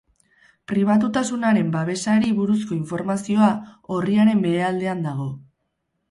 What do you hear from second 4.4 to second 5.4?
behealdean dago.